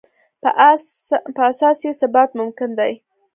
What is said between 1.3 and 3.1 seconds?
په اساس یې ثبات ممکن دی.